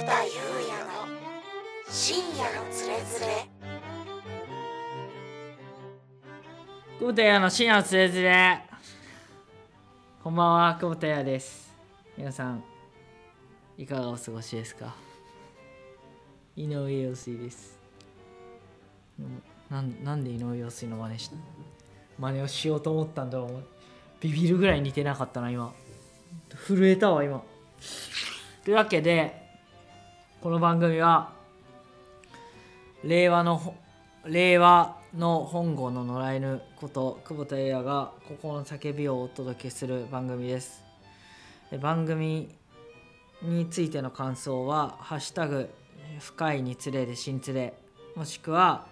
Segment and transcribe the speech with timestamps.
[0.00, 0.30] 田裕
[0.68, 1.06] 也の。
[1.88, 3.48] 深夜のつれづれ。
[6.98, 8.60] 久保田屋の深夜のつれづれ。
[10.22, 11.74] こんばんは久保田屋です。
[12.16, 12.64] 皆さん
[13.78, 14.94] いかがお過ごしですか？
[16.56, 17.78] 井上陽水です。
[19.70, 21.30] なんなんで井上陽水の真似し
[22.18, 23.64] 真似をしようと思ったんだろう。
[24.20, 25.72] ビビるぐらい似てなかったな今。
[26.66, 27.42] 震えたわ今。
[28.64, 29.45] というわけで
[30.46, 31.32] この番組は
[33.02, 33.74] 令和の
[34.24, 40.84] 令和の本郷の野良犬こと久保田裕也が心の叫びをお届けする番組です。
[41.82, 42.48] 番組
[43.42, 45.68] についての感想は「ハッシュタグ
[46.20, 47.74] 深いにつれ」で新つれ
[48.14, 48.86] もしくは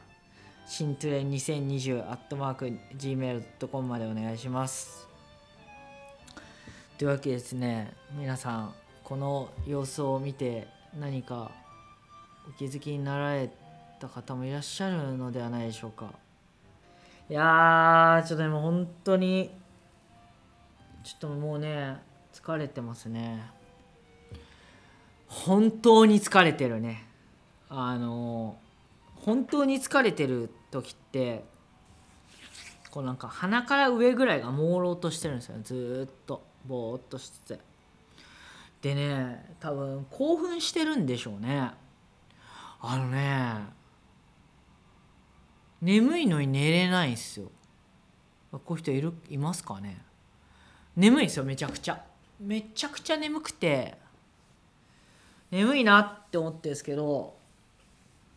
[0.67, 2.67] 新つれ2020アットマーク
[2.97, 5.07] Gmail.com までお願いします。
[6.99, 8.75] というわけですね皆さん
[9.05, 10.67] この様子を見て
[10.99, 11.51] 何か
[12.49, 13.51] お気づきになられ
[13.99, 16.13] た方もいらっしゃるのではないでしょうか。
[17.29, 19.51] いやちょっとでも本当に
[21.03, 21.97] ちょっともうね
[22.33, 23.51] 疲れてますね。
[25.27, 27.07] 本当に疲れてるね。
[27.69, 28.57] あの
[29.17, 31.45] 本当に疲れてる時って
[32.91, 35.57] こうなんか鼻から上ぐらいが朦朧としてるんですよ。
[35.65, 37.61] ずっとぼーっとしてて
[38.85, 41.71] でね多分興奮してるんでしょうね。
[42.83, 43.55] あのね
[45.81, 47.51] 眠いのに寝れないんすよ。
[48.53, 50.03] こういう人いるいますかね？
[50.97, 52.05] 眠いんすよめちゃくちゃ。
[52.39, 53.97] めちゃくちゃ眠くて
[55.51, 57.39] 眠いなって思ってるんですけど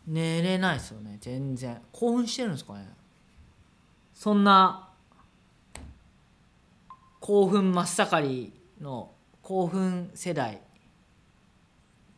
[0.06, 1.78] 寝れないですよね全然。
[1.92, 2.88] 興奮してるんですかね？
[4.14, 4.88] そんな
[7.20, 9.10] 興奮真っ盛りの
[9.48, 10.60] 興奮世代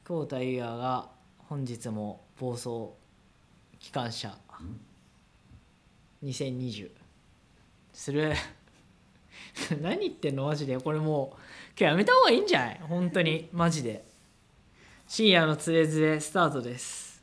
[0.02, 1.06] 久保田裕也が
[1.48, 2.88] 本日も暴走
[3.78, 4.36] 機関車。
[6.24, 6.90] 2020
[7.92, 8.32] する？
[9.80, 10.46] 何言ってんの？
[10.46, 10.76] マジで。
[10.80, 11.36] これもう
[11.70, 12.80] 今日やめた方がいいんじゃない？
[12.88, 13.48] 本当に。
[13.52, 14.04] マジで。
[15.06, 17.22] 深夜のつれづれスタートです。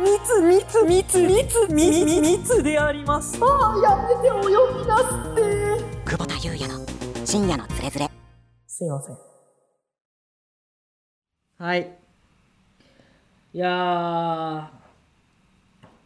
[0.00, 3.38] 密密密密密密密であります。
[3.42, 4.48] ああやめてお呼
[4.82, 5.53] びなすって
[6.44, 6.84] 裕也の
[7.24, 8.10] 深夜のつれづれ。
[8.66, 9.16] すいません。
[11.56, 11.96] はい。
[13.54, 14.68] いやー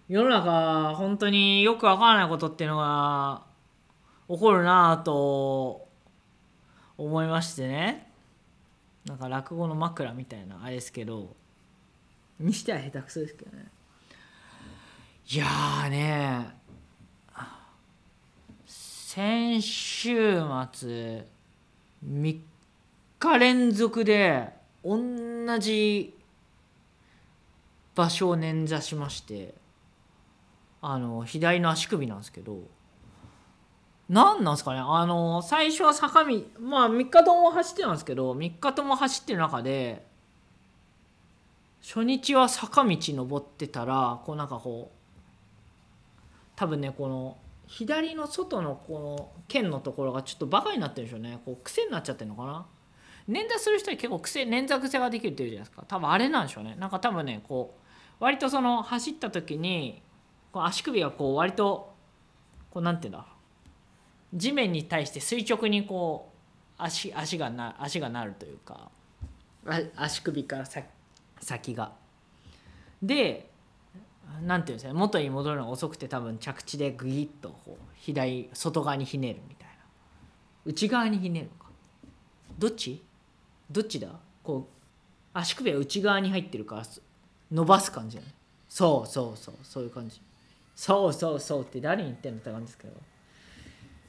[0.09, 3.43] 世の中本当によくわからないことっていうのが
[4.28, 5.88] 起こるなぁと
[6.97, 8.09] 思いましてね。
[9.06, 11.34] なんか落語の枕みたいなあれですけど。
[12.38, 13.66] にしては下手くそですけどね。
[15.32, 16.47] いやーね
[19.18, 20.42] 先週
[20.72, 21.24] 末
[22.06, 22.40] 3
[23.18, 24.48] 日連続で
[24.84, 26.14] 同じ
[27.96, 29.54] 場所を捻挫しまして
[30.80, 32.60] あの左の足首なんですけど
[34.08, 34.84] 何なんですかね？
[34.86, 40.06] あの最初は坂道まあ3日とも走ってたんですけど3日とも走ってる中で
[41.82, 44.96] 初日は坂道登ってたらこうなんかこう
[46.54, 47.36] 多分ねこの
[47.68, 51.38] 左の外のこの剣のところがちょっとバカになってるんでしょうね。
[51.44, 52.66] こう癖になっちゃってるのかな。
[53.28, 55.84] 捻挫する人は結構癖捻挫癖ができるっていうじゃないですか。
[55.86, 56.76] 多分あれなんでしょうね。
[56.78, 57.76] なんか多分ねこ
[58.20, 60.02] う割とその走った時に
[60.50, 61.94] こう足首がこう割と
[62.70, 63.26] こうなんていうんだ
[64.32, 66.32] 地面に対して垂直にこ
[66.78, 68.90] う足足がな足がなるというか。
[69.66, 70.86] あ足首から先。
[71.40, 71.92] 先が。
[73.02, 73.47] で
[74.43, 79.75] なんていうんですかね元に戻るのが遅くて多分着地でグイッとこう左外側にひねるみたいな。
[80.65, 81.71] 内側にひねるのか
[82.59, 83.03] どっち？
[83.71, 84.09] どっちだ？
[84.43, 84.72] こう
[85.33, 86.83] 足首は内側に入ってるから
[87.50, 88.34] 伸ばす感じじゃない
[88.69, 90.21] そうそうそうそういう感じ
[90.75, 92.95] そうそうそうって誰に言ってんのって感じですけど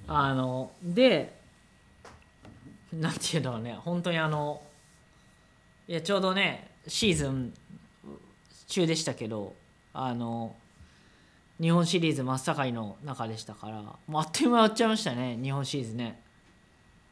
[0.08, 1.40] あので
[2.92, 4.62] なんていうのはね本当にあの
[5.88, 7.54] いやちょうどねシーズン
[8.68, 9.54] 中でしたけど
[9.94, 10.56] あの
[11.60, 16.22] 日本シリーズ真っ盛りの中でしたからもうあっという間に終わっちゃいましたね日本シリーズね。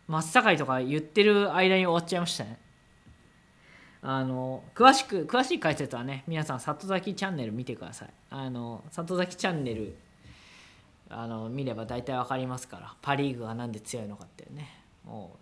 [0.07, 2.57] 真っ盛りとか言ってる間に終わっちゃいましたね。
[4.01, 8.09] あの詳しく詳しい解説はね皆さん里崎チャンネル見てください。
[8.29, 9.97] あの里崎チャンネル
[11.09, 14.69] あの見れば大体わかりますからパ・リーグがなんで強いのかってね。
[15.03, 15.38] も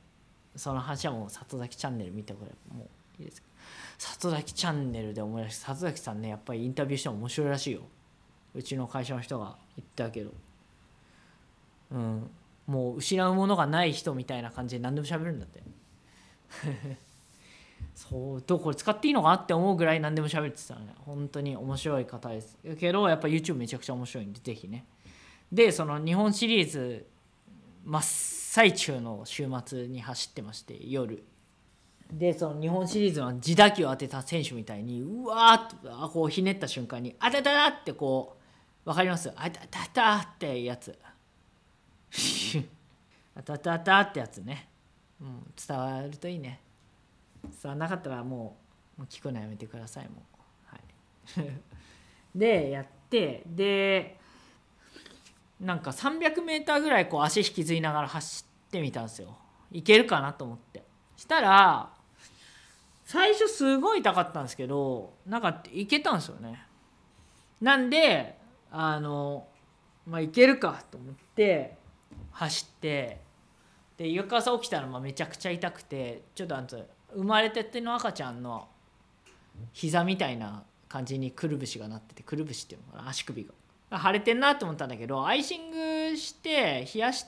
[0.55, 2.87] うその話はもう里崎チャンネル見てくればも
[3.19, 3.47] ういいですか
[3.97, 7.81] 里崎チャンネルで思い出して里崎さんねやっぱりインタビューしても面白いらしいよ。
[8.53, 10.31] うちの会社の人が言ったけど。
[11.91, 12.29] うん。
[12.67, 15.61] もう失うものがない人みたいな感じで何でも喋るんだって。
[17.93, 20.93] そうどうこれ使っていいのかなって思うぐらい何でも喋ってたらね。
[21.05, 22.57] 本当に面白い方です。
[22.79, 24.85] けどやっぱ YouTube めちゃくちゃ面白いんでぜひね。
[25.51, 27.05] でその日本シリーズ
[27.83, 31.23] 真っ最中の週末に走ってまして夜。
[32.11, 38.37] でその日本シリーズの自打球を当てた選手みたいにうわーっとこうひねった瞬間に「あたたた!」ってこ
[38.85, 39.31] う分かります？
[39.35, 40.97] あたたたってやつ。
[43.35, 44.69] あたたたってやつね、
[45.19, 46.61] うん、伝わるといいね。
[47.43, 48.57] 伝わらなかったらも
[48.97, 50.65] うもう聞くのやめてくださいもう。
[50.67, 50.77] は
[51.47, 51.51] い。
[52.35, 54.19] でやってで
[55.59, 59.35] なんか 300m ぐらいこう足引きずりながら走ってみたんですよ。
[59.71, 60.83] いけるかなと思って。
[61.17, 61.94] したら
[63.05, 66.65] 最初すごい痛かったんですけどなんかいけたんですよね。
[67.61, 68.37] なんで
[68.71, 69.47] あの
[70.05, 71.77] まあいけるかと思って
[72.31, 73.21] 走って
[73.97, 78.67] で翌朝起きたらまあめちゃくちゃ痛くてちょっとあの生まれてっての赤ちゃんの
[79.71, 83.53] 膝みたいな感じにくるぶしがなっててくるぶしっていうのかな足首が。
[83.97, 87.25] 腫れてんなと思ったんだけどアイシングして冷やし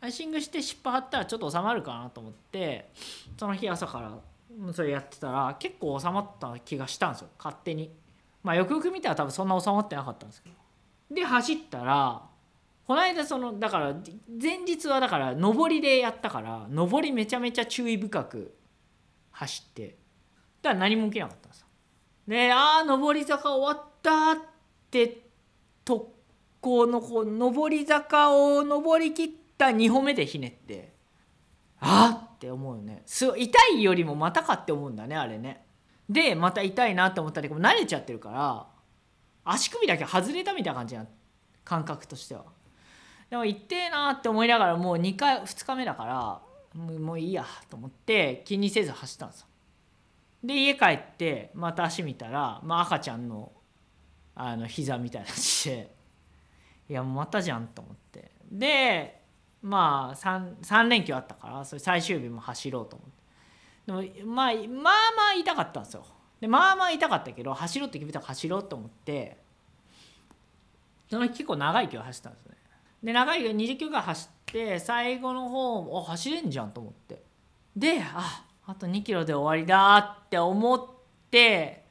[0.00, 2.88] アイシングして湿布貼ったらちょっと収まるかなと思って
[3.36, 4.16] その日朝から
[4.72, 7.92] それやってたら結構収まった気がしたんですよ勝手に。
[8.42, 10.56] まあよくよく見たら多分そんな収まってなかったんですけど。
[11.14, 12.22] で走ったら
[12.86, 13.94] この間そのだから
[14.40, 18.54] 前日はだから上りでやったから上りめちゃめちゃ注意深く
[19.30, 19.96] 走って
[20.62, 21.66] だから何も起きなかったんですよ。
[22.26, 24.36] でああ上り坂終わったっ
[24.90, 25.22] て
[25.84, 26.06] 特
[26.60, 30.92] 攻のこう上り坂を上り切った2歩目でひねって
[31.80, 33.02] あっって思うよね。
[33.04, 35.64] す痛いよりもまたかって思うんだねあれね。
[36.08, 38.66] でまた痛いなって思ったり慣れちゃってるから
[39.44, 41.04] 足首だけ外れたみたいな感じな
[41.64, 42.44] 感覚としては。
[43.28, 46.40] でも痛えなって思いながらもう2回2日目だから
[46.74, 49.46] もういいやと思って気にせず走ったんですよ。
[50.44, 53.50] で家帰ってまた足見たら、まあ、赤ちゃんの
[54.36, 55.90] あの膝みたいなして
[56.88, 58.30] いやまたじゃんと思って。
[58.50, 59.17] で
[59.62, 63.18] まあ 3, 3連休あったからそれ最終日も走ろうと思って。
[63.86, 64.90] でもまあまあま
[65.32, 66.04] あ痛かったんですよ。
[66.40, 69.38] でまあまあ痛かったけど走ろうって決めたら走ろうと思って
[71.10, 72.56] その日結構長い距離走ったんですね。
[73.02, 77.22] で長い距離20キロぐらい走って最後の方お走れんじゃんと思って。
[77.76, 80.86] でああと2キロで終わりだって思っ
[81.30, 81.84] て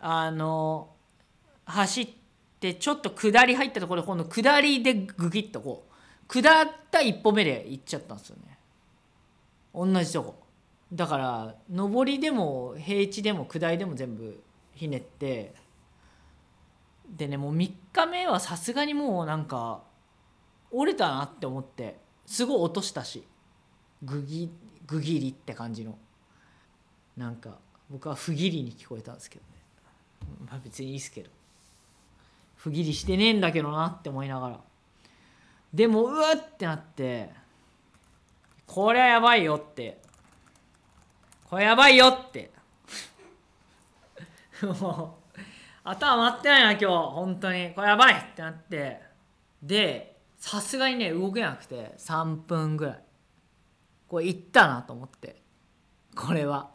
[0.00, 0.90] あの
[1.64, 2.08] 走っ
[2.60, 5.91] てちょっと下り入ったところで今度下りでグギッとこう
[6.28, 8.58] 下った一歩目で行っちゃったんですよね。
[9.74, 10.42] 同じとこ。
[10.92, 14.42] だから上りでも平地でも下りでも全部
[14.74, 15.54] ひねって。
[17.08, 19.82] でねもう3日目はさすがにもうなんか
[20.70, 23.26] 折れたなって思ってすごい落としたし
[24.02, 24.50] グギ
[24.86, 25.98] グギリって感じの。
[27.16, 27.58] なんか
[27.90, 29.48] 僕は不義理に聞こえたんですけどね。
[30.48, 31.30] まあ別にいいですけど。
[32.56, 34.60] 不義理してねえんだけどなって思いながら。
[35.72, 37.30] でもうわってなって
[38.72, 40.00] これはやばいよって。
[41.44, 42.50] これやばいよって。
[44.80, 45.40] もう
[45.84, 47.74] 頭回ってないな今日本当に。
[47.74, 49.02] これやばいってなって。
[49.62, 53.04] でさすがにね動けなくて3分ぐらい。
[54.08, 55.42] これいったなと思って。
[56.16, 56.70] これは。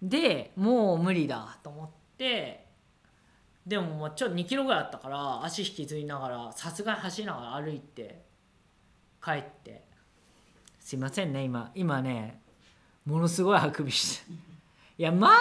[0.00, 2.63] でもう無理だと思って
[3.66, 8.22] でももうちょっと2キロぐらいあったから足引きずりながらさすがに走りながら歩いて
[9.22, 9.82] 帰って。
[10.80, 11.70] すいませんね今。
[11.74, 12.40] 今ね
[13.06, 14.32] ものすごいあくびして。
[14.98, 15.32] いやマ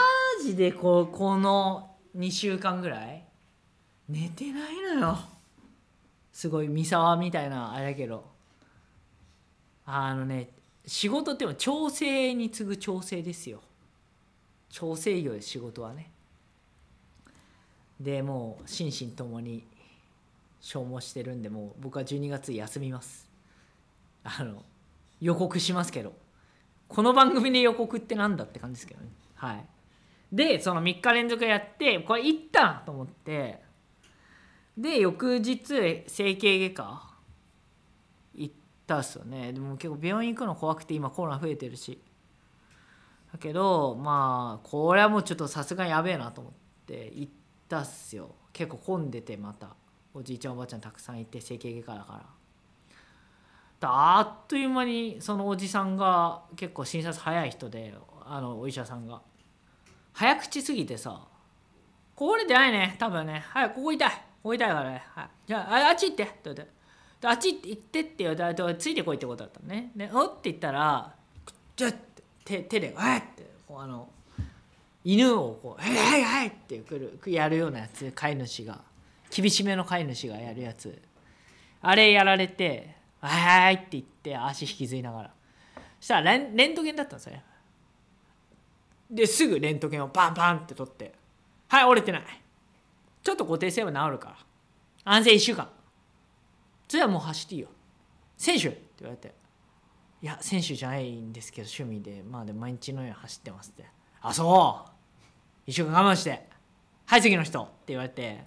[0.41, 3.23] ジでここの2週間ぐらい
[4.07, 5.19] 寝てないのよ。
[6.31, 8.31] すごい三沢みたいなあれだけど。
[9.85, 10.49] あのね
[10.85, 13.61] 仕事っても調整に次ぐ調整ですよ。
[14.69, 16.09] 調整業で仕事はね。
[17.99, 19.65] でもう心身ともに
[20.59, 23.29] 消耗してるんでもう僕は12月休みます。
[24.23, 24.63] あの
[25.21, 26.13] 予告しますけど。
[26.93, 29.07] この番組で予告ってなんだって感じですけどね。
[29.35, 29.65] はい。
[30.31, 33.61] でその3日連続やってこれいったなと思って
[34.77, 37.13] で翌日整形外科
[38.35, 38.53] 行っ
[38.85, 39.53] たっすよね。
[39.53, 41.99] でも結構病院行くの怖くて今コロナ増えてるし。
[43.31, 46.53] だけどまあこれはもうちょっとさすがにやべえなと思っ
[46.85, 48.35] て行ってたっすよ。
[48.51, 49.75] 結構混んでてまた。
[50.13, 52.13] おじいちゃんおばあちゃんたくさんいて整形外科だか
[53.81, 53.89] ら。
[53.89, 57.93] あっという間にそのおじさんが結構診察早い人で
[58.25, 59.21] あのお医者さんが。
[60.13, 61.27] 早口すぎてさ
[62.15, 63.43] 「これでないね多分ね。
[63.47, 64.09] はいここ痛い。
[64.09, 66.67] ここ痛いからね、はい、じゃああっち行って」って言って
[67.27, 69.91] 「あっち行って」って言われてついてこいってことだったのね。
[69.95, 71.15] で「おっ?」って言ったら
[71.75, 74.07] 「じゃって手手で「はい!」ってこうあの
[75.03, 78.81] 犬をこう「はいはいはい!」ってくるやるようなやつ飼い主が。
[79.35, 81.01] 厳しめの飼い主がやるやつ。
[81.81, 85.33] あれやられて「はいはい!」って言って足引きずりながら。
[85.99, 87.43] そしたらレンレントゲンだったんですよね。
[89.09, 91.13] ですぐレントゲンをパンパンって取って
[91.67, 92.23] 「はい折れてない。
[93.23, 94.37] ちょっと固定すれば治るから。
[95.05, 95.69] 安静1週間。
[96.87, 97.69] それはもう走っていいよ。
[98.37, 99.33] 選手!」って言われて
[100.21, 102.21] 「いや選手じゃないんですけど趣味で。
[102.23, 103.85] まあで毎日のように走ってます」って
[104.21, 104.92] 「あそう！
[105.65, 106.47] 一週間我慢して
[107.05, 108.43] はい次の人」って言われて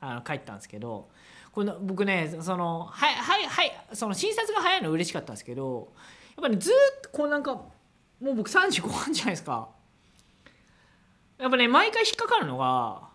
[0.00, 1.08] あの帰ったんですけど
[1.52, 5.92] この僕ねそのはいはいはいその診察が早いの嬉しかったんですけど
[6.36, 7.72] やっぱり、ね、ずっとこうなんかも
[8.22, 9.68] う僕35半じゃないですか。
[11.38, 13.08] やっぱね毎回引っかかるのが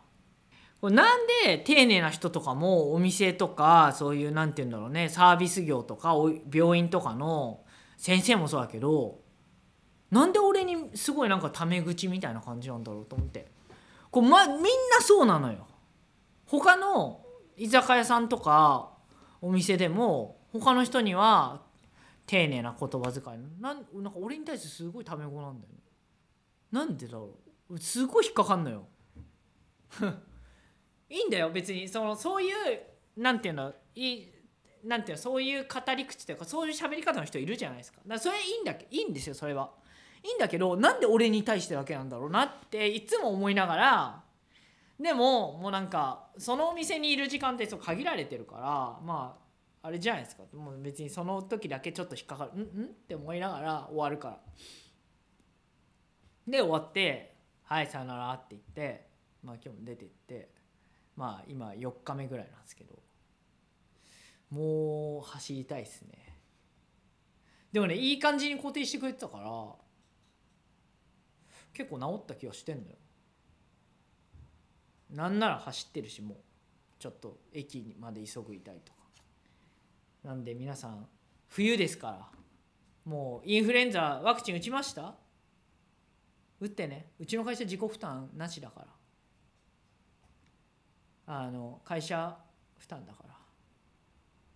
[0.81, 6.15] これなんで丁寧な人とかもお店とかそういうなんて言うんだろうねサービス業とか
[6.51, 7.61] 病院とかの
[7.97, 9.19] 先生もそうだけど
[10.15, 13.51] なんで俺にすごいなんかタメ口みたいな感じなんだろうと思って。
[14.09, 14.69] こう、ま、みんな
[15.01, 15.67] そうなのよ。
[16.45, 17.19] 他の
[17.57, 18.91] 居酒屋さんとか
[19.41, 21.63] お店でも他の人には
[22.27, 25.79] 丁寧な言葉遣いなんなんか俺に対してすごいタメ語なんだよね。
[26.71, 27.31] なんでだろ
[27.69, 27.77] う。
[27.77, 28.87] すごい引っかかんのよ。
[31.09, 31.89] いいんだよ別に。
[31.89, 32.51] そのそういう
[33.17, 34.31] なんていうのいい
[34.85, 37.97] なんていうのそういう語り口というかそういう喋り方の人いるじゃないですか。
[37.97, 39.73] だからそれいいんだけいいんですよそれは。
[40.25, 44.23] いいんだけどなんで俺に対してだけなんだろうなっていつも思いながら
[44.99, 48.61] でももうなんかそのお店にいる時間ってそう限られてるから
[49.05, 49.37] ま
[49.81, 50.41] ああれじゃないですか。
[50.55, 54.39] もう別にその時だけちょっと引っかかる「んん?」って思いながら終わるから。
[56.47, 59.07] で終わって「はいさよなら」って言って
[59.43, 60.49] まあ今日も出てって
[61.15, 62.97] まあ今4日目ぐらいなんですけど
[64.49, 66.35] もう走りたいですね。
[67.71, 69.84] でもねいい感じに固定してくれてたから
[71.75, 72.95] 結構治った気がしてんのよ。
[75.11, 76.37] なんなら走ってるしもう
[76.97, 78.99] ちょっと駅まで急ぐいたいとか。
[80.23, 81.05] なんで皆さん
[81.49, 82.27] 冬ですから
[83.03, 85.13] もうインフルエンザワクチン打ちました？
[86.59, 87.11] 打ってね。
[87.19, 88.79] うちの会社自己負担なしだか
[91.27, 91.35] ら。
[91.35, 92.37] あの会社
[92.77, 93.35] 負担だから。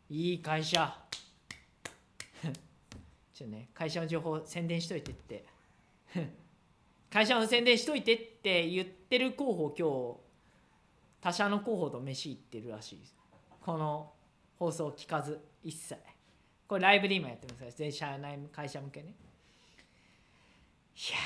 [0.10, 0.98] いい会社。
[3.34, 5.46] ちょっとね会社の情報宣伝しといてって。
[7.12, 10.30] 会社の宣伝しといてって言ってる候補今日
[11.22, 13.16] 他社の候補と飯行ってるらしいです。
[13.62, 14.14] この
[14.58, 15.96] 放送聞かず一切。
[16.68, 19.08] これライブで今やってます全社内会社向けね。
[19.10, 19.12] い
[21.12, 21.18] や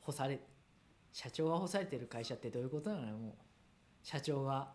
[0.00, 0.38] 干され
[1.12, 3.32] 社長が干されてる会社ってどういうことなのよもう。
[4.02, 4.68] 社長が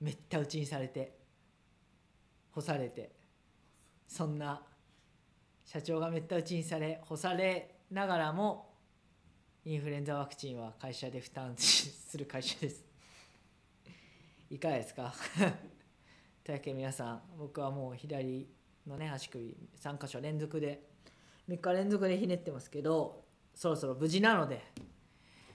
[0.00, 1.18] めった打ちにされて
[2.52, 3.12] 干されて
[4.08, 4.62] そんな
[5.66, 8.72] 社長がめった打ちにされ干されながらも
[9.64, 12.84] インフルエンザワクチンは会社で負担する会社です。
[14.48, 15.12] いかがですか？
[16.44, 18.48] というわけで皆さん僕はもう左
[18.86, 20.88] のね足首3箇所連続で
[21.48, 24.62] 3日連続でひねってますけどそろそろ無事なので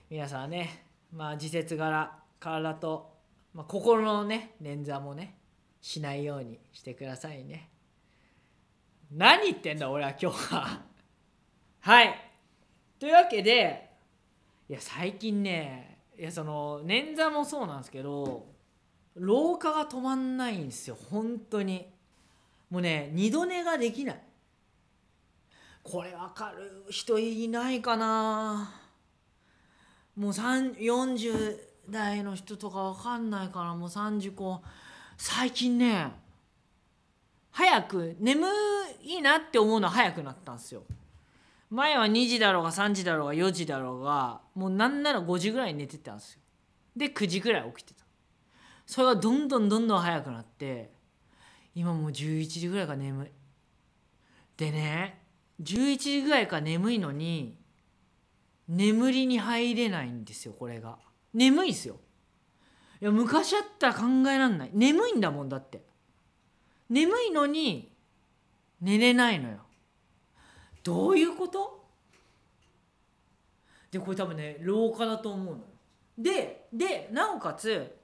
[0.09, 3.17] 皆さんねまあ時節柄体と、
[3.53, 5.37] まあ、心のね捻挫もね
[5.79, 7.70] しないようにしてくださいね。
[9.11, 10.81] 何言ってんだ俺は今日は。
[11.81, 12.31] はい。
[12.99, 13.89] というわけで
[14.69, 18.45] いや最近ねいやその捻挫もそうなんですけど
[19.15, 20.97] 老化が止まんないんですよ。
[21.09, 21.91] 本当に。
[22.69, 24.21] もうね二度寝ができない。
[25.83, 26.85] これ分かる。
[26.89, 28.73] 人いないかな。
[30.15, 34.61] もう40代の人とか分かんないからもう30個。
[35.17, 36.11] 最近ね
[37.51, 38.47] 早く眠
[39.03, 40.83] いなって思うのは早くなったんですよ。
[41.69, 46.41] 前は2時だろうが3時だろうが4時だろうがもうなんなら5時ぐらい寝てたんですよ。
[46.95, 48.05] で9時ぐらい起きてた。
[48.85, 50.91] それがどんどんどんどん早くなって
[51.73, 53.27] 今もう11時ぐらいか眠い。
[54.57, 55.21] でね
[55.61, 57.57] 11時ぐらいか眠いのに
[58.67, 60.97] 眠りに入れないんですよこれが。
[61.33, 61.99] 眠いっすよ。
[63.01, 64.71] いや昔あったら考えらんない。
[64.73, 65.83] 眠いんだもんだって。
[66.91, 67.95] 眠いのに
[68.81, 69.59] 寝れないのよ。
[70.83, 71.87] どういうこと？
[73.89, 75.67] でこれ多分ね老化だと思うのよ。
[76.17, 77.95] ででなおかつ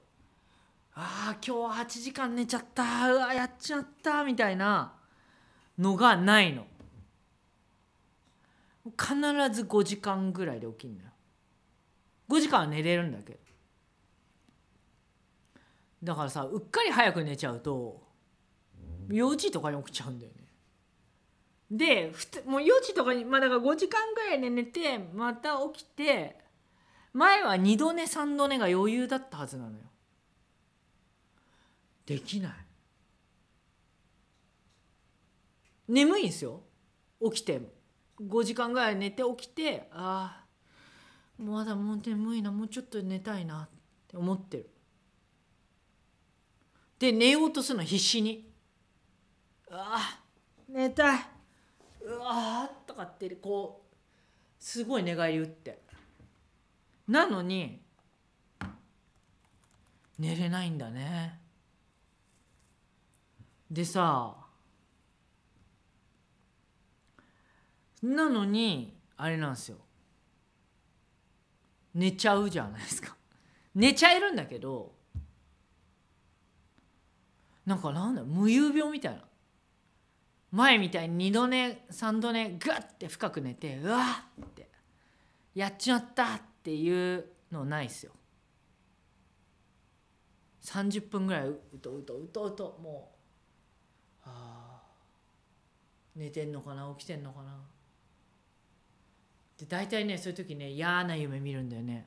[0.94, 3.12] ああ今日8時間寝ちゃった。
[3.12, 4.24] うわやっちゃった。
[4.24, 4.94] みたいな
[5.78, 6.66] のがないの。
[8.98, 9.14] 必
[9.52, 11.10] ず5時間ぐらいで起きるのよ。
[12.30, 13.38] 5時間は寝れるんだけど。
[16.04, 18.07] だからさうっかり早く寝ちゃうと
[19.08, 20.38] 4時とかに起きちゃうんだよね。
[21.70, 26.38] でふつもう4時とかにまあだから5時間ぐらいで寝てまた起きて
[27.12, 29.84] 前は2度寝3度寝が余裕だったはずなのよ。
[32.06, 32.52] できない。
[35.88, 36.62] 眠いんですよ。
[37.22, 37.60] 起きて
[38.20, 40.44] 5時間ぐらい寝て起きてあ
[41.38, 43.68] あまだもう眠いなもうちょっと寝たいなっ
[44.08, 44.70] て思ってる。
[46.98, 48.47] で寝ようとするの必死に。
[49.70, 50.20] ああ
[50.68, 51.20] 寝たい。
[52.00, 53.96] うわーとかってこう
[54.58, 55.82] すごい寝返り打って。
[57.06, 57.80] なのに
[60.18, 61.40] 寝れないんだね。
[63.70, 64.36] でさ
[68.02, 69.78] なのにあれなんですよ。
[71.94, 73.16] 寝ちゃうじゃないですか。
[73.74, 74.92] 寝ちゃえるんだけど
[77.66, 79.22] なんかなんだ無遊病みたいな。
[80.50, 84.68] 前みたいに2度寝3度寝グッて深く寝てうわーって
[85.54, 88.12] やっちまったっていうのないっすよ。
[90.62, 93.12] 30分ぐらいうとうとうとうとも
[94.20, 94.82] うあ
[96.14, 97.58] 寝てんのかな起きてんのかな。
[99.58, 102.06] で大体ねそういう時ね嫌な夢見るんだよね。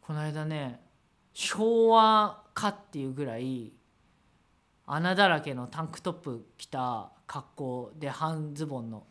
[0.00, 0.80] この間ね
[1.32, 3.72] 昭和かっていうぐらい
[4.86, 9.04] 穴だらけのタンクトップ着た格好で半ズボンの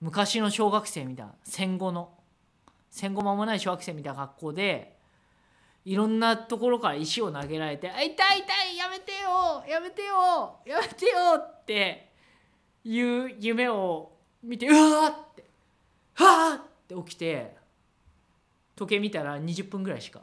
[0.00, 2.10] 昔の小学生みたいな戦後の
[2.90, 4.96] 戦後間もない小学生みたいな格好で
[5.84, 12.12] いろんなところから石を投げられて「あ痛い痛いやめてよやめてよやめてよ」って
[12.84, 15.44] いう夢を見てうわって
[16.14, 17.56] 「はあ!」って起きて
[18.74, 20.20] 時計見たら20分ぐらいしか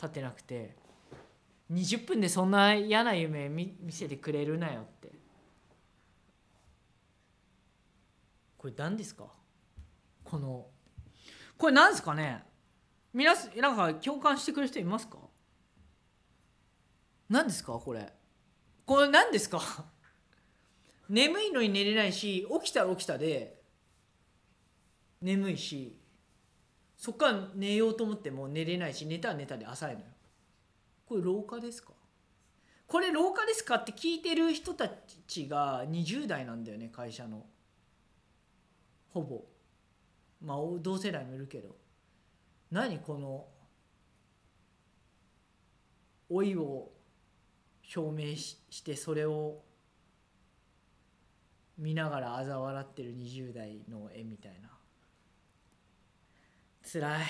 [0.00, 0.76] 経ってなくて
[1.70, 5.12] 20分でそんな嫌な夢見見せてくれるなよって。
[8.56, 9.26] これ何ですか？
[10.24, 10.66] この
[11.56, 12.42] これ何ですかね？
[13.12, 15.18] 皆さんなんか共感してくれる人いますか？
[17.28, 17.72] 何ですか？
[17.74, 18.12] これ。
[18.86, 19.60] これ何ですか？
[21.08, 23.62] 眠いのに寝れないし起きたら起きたで
[25.22, 25.98] 眠いし
[26.96, 30.06] そっから寝ようと思っても寝れないし寝たら寝たで浅いのよ。
[31.08, 31.94] これ老化ですか？
[32.86, 34.90] これ老化ですかって聞いてる人た
[35.26, 37.46] ちが20代なんだよね会社の。
[39.08, 39.42] ほぼ。
[40.42, 41.76] まあ同世代もいるけど。
[42.70, 43.46] 何この
[46.28, 46.92] 老いを
[47.96, 49.62] 表明ししてそれを
[51.78, 54.68] 見ながら嘲笑ってる20代の絵みたいな。
[56.82, 57.24] 辛い。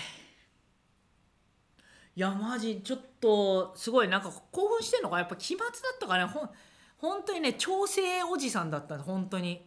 [2.18, 5.18] いやマジちょっとすごいなんか興奮してんのか？
[5.18, 6.24] やっぱ期末だったかね？
[6.24, 6.50] ほん
[6.96, 8.98] 本当にね調整おじさんだった。
[8.98, 9.64] 本当に。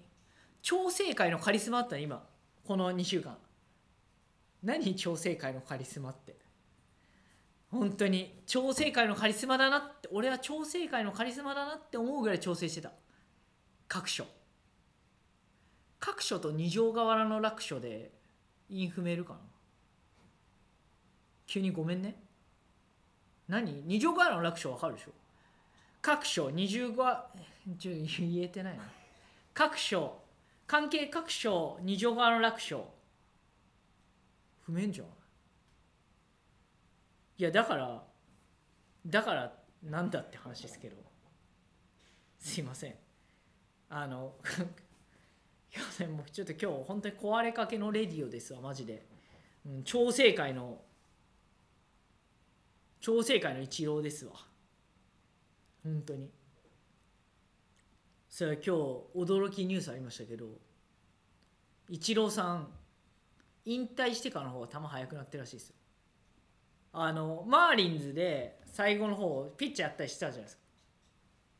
[0.61, 2.21] 調整会のカリスマだったね今。
[2.67, 3.37] この2週間。
[4.61, 6.35] 何調整会のカリスマって？
[7.71, 8.43] 本当に。
[8.45, 12.91] 調整会のカリスマだなって俺は調整会のカリスマだなって思うぐらい調整してた。
[13.87, 14.25] 各所。
[16.01, 18.11] 各所と二条河原の楽所で
[18.67, 19.39] インフメールかな？
[21.47, 22.21] 急にごめんね。
[23.51, 23.83] 何？
[23.85, 25.11] 二条河原の楽所わかるでしょ？
[26.01, 27.29] 各所二重河
[27.77, 28.83] ちょ言えてないな。
[29.53, 30.19] 各所
[30.65, 32.87] 関係各所二条河原の楽所
[34.61, 35.07] 不明じゃん。
[37.37, 38.03] いやだから
[39.05, 40.95] だからなんだって話ですけど。
[42.39, 42.95] すいません。
[43.89, 44.33] あの
[45.75, 49.05] いやでもちょっと今日本当に壊れかけのレディオですわマジで、
[49.65, 50.81] うん、調整会の
[53.01, 54.33] 調整会の一郎ですわ。
[55.83, 56.29] 本当に。
[58.29, 60.45] それは今日驚きニュースありましたけど
[61.89, 62.69] イチローさん
[63.65, 65.75] 引退してからの方が球速くなってるらしいですよ。
[66.93, 70.61] あのマーリンズで最後の方ピッチャーやったりしてたじゃないですか。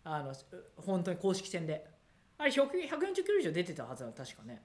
[0.03, 0.33] あの
[0.77, 1.85] 本当に公式戦で。
[2.37, 4.63] あれ140キロ以上出てたはずだ確かね。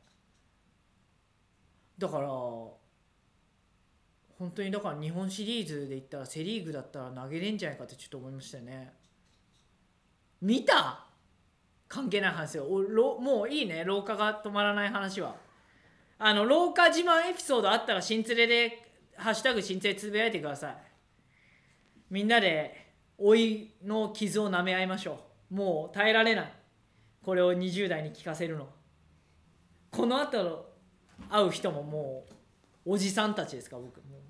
[1.98, 2.28] だから
[4.38, 8.92] 本当にだから日本シリーズで言ったらセ・リーグだったら投げれんじゃないかってちょっと思いましたよね。
[10.42, 11.06] 見た？
[11.88, 13.84] 関係ない話よおろもういいね。
[13.84, 15.36] 廊下が止まらない話は。
[16.18, 20.76] あの廊下自慢エピソードあったら新連れで「ハッシュタグ新連れ」つぶやいてください。
[22.10, 25.20] みんなで老いの傷を舐め合いましょ
[25.50, 25.54] う。
[25.54, 26.52] もう耐えられない。
[27.22, 28.68] これを20代に聞かせるの。
[29.90, 30.74] この後
[31.30, 32.26] 会う人もも
[32.84, 34.00] うおじさんたちですか僕。
[34.02, 34.20] もう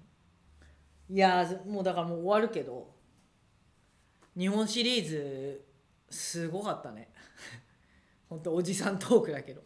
[1.09, 2.93] いやもうだからもう終わるけど
[4.37, 5.65] 日本シリーズ
[6.11, 7.09] すごかったね。
[8.29, 9.63] ほんとおじさんトークだけど。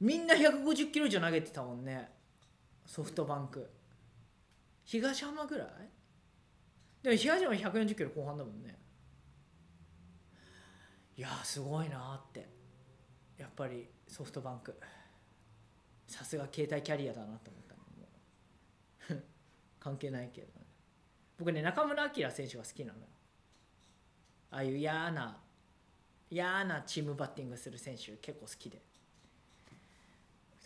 [0.00, 2.10] みんな150キロ以上投げてたもんね。
[2.86, 3.68] ソフトバンク。
[4.84, 5.68] 東浜ぐらい？
[7.02, 8.78] でも東浜140キロ後半だもんね。
[11.16, 12.48] いやすごいなって。
[13.36, 14.78] やっぱりソフトバンク。
[16.06, 17.67] さすが携帯キャリアだなと思ったのもう
[19.80, 20.52] 関係ないけど、ね、
[21.38, 23.06] 僕ね中村晃選手が好きなのよ。
[24.50, 25.38] ああいう嫌な
[26.30, 28.82] 嫌なチームバッティングする選手結構好きで。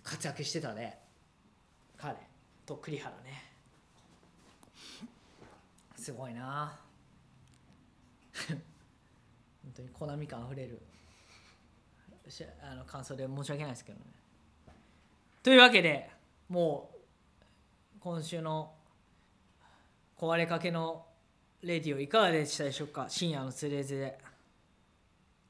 [0.03, 0.99] 活躍してたね。
[1.97, 2.17] 彼
[2.67, 3.53] と栗原ね。
[5.97, 6.81] すごいな。
[8.49, 8.61] 本
[9.75, 10.81] 当にコナミ感あふれる。
[12.63, 14.07] あの感想で申し訳ないですけどね。
[15.43, 16.11] というわけで
[16.49, 18.75] もう今週の
[20.23, 21.05] 壊れかけの
[21.63, 23.07] レディオいかがでしたでしょうか？
[23.09, 24.17] 深夜のつれづれ。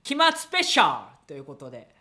[0.02, 1.94] 期末スペシャルということで。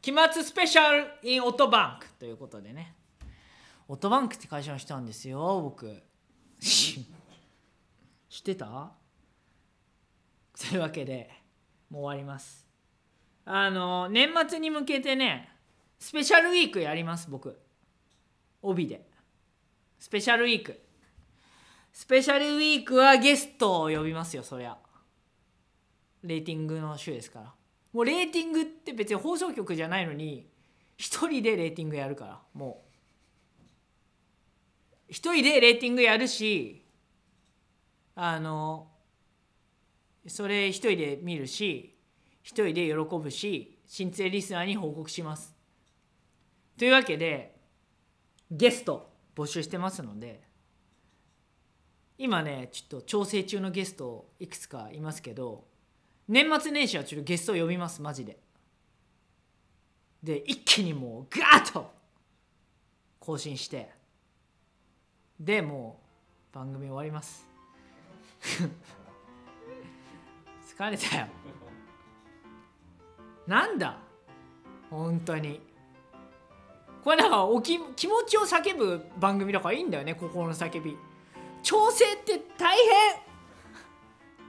[0.00, 2.94] 期末スペシャル in オートバンクということでね。
[3.86, 6.02] オートバンクって会社の人なんですよ僕。
[6.58, 8.92] 知ってた？
[10.58, 11.28] というわけで
[11.90, 12.66] もう終わります。
[13.44, 15.50] あの年末に向けてね
[15.98, 17.60] スペシャルウィークやります僕。
[18.62, 19.06] 帯で。
[19.98, 20.80] スペシャルウィーク。
[21.92, 24.76] スペシャルウィークはゲストを呼びますよそりゃ。
[26.22, 27.54] レーティングの週ですから。
[27.92, 30.48] もうレーティングって別に放送局じゃないのに
[30.96, 32.90] 一人でレーティングやるからもう。
[35.08, 36.86] 一人でレーティングやるし
[38.14, 38.86] あの
[40.28, 41.96] それ一人で見るし
[42.42, 45.54] 一人で喜ぶし新生リスナーに報告します。
[46.78, 47.56] というわけで
[48.50, 50.42] ゲスト募集してますので
[52.22, 55.64] 今ねちょっと調整中のゲストいくつかいますけど
[56.28, 58.38] 年末年始はちょっとゲストを呼びますマジで。
[60.22, 61.90] で一気にもうガーッと
[63.18, 63.88] 更新して。
[65.40, 65.98] でも
[66.52, 67.48] う番組終わります。
[70.76, 71.26] 疲れたよ。
[73.46, 73.98] なんだ？
[74.90, 75.58] 本当に。
[77.02, 80.98] これなんかおき気持ちを叫ぶ番組だからいいんだよね心の叫び。
[81.62, 83.16] 調整って大変。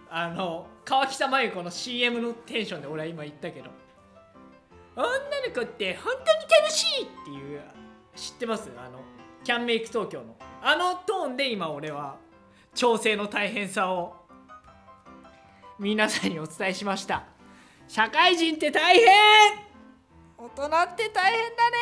[0.09, 3.69] あの川北真由子の CM のテンションで俺は今言ったけど。
[4.95, 5.09] 女の
[5.55, 6.25] 子って本当に
[6.61, 7.61] 楽しいっていう
[8.15, 8.69] 知ってます？
[8.77, 8.99] あの
[9.43, 10.35] キャンメイク東京の。
[10.61, 12.17] あのトーンで今俺は
[12.75, 14.15] 調整の大変さを。
[15.79, 17.23] 皆さんにお伝えしました。
[17.87, 19.07] 社会人って大変。
[20.37, 21.77] 大人って大変だね。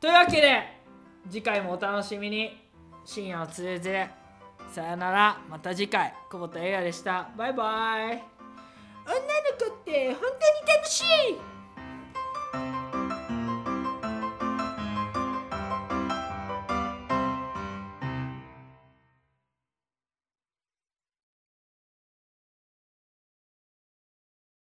[0.00, 0.80] というわけで
[1.30, 2.63] 次回もお楽しみに。
[3.04, 4.08] 深夜のつれて。
[4.70, 5.38] さよなら。
[5.48, 6.14] また次回。
[6.30, 7.28] 久保田映画でした。
[7.36, 8.34] バイバイ。
[9.06, 9.20] 女の
[9.58, 11.53] 子って本当に楽しい。